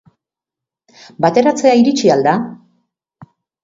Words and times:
Bateratzea 1.27 1.77
iritsi 1.83 2.13
al 2.19 2.29
da? 2.33 2.37